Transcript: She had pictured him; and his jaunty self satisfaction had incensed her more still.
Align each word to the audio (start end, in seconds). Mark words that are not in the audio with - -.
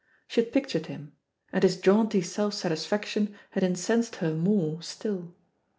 She 0.27 0.41
had 0.41 0.51
pictured 0.51 0.87
him; 0.87 1.11
and 1.53 1.61
his 1.61 1.77
jaunty 1.77 2.23
self 2.23 2.55
satisfaction 2.55 3.35
had 3.51 3.61
incensed 3.61 4.15
her 4.15 4.33
more 4.33 4.81
still. 4.81 5.35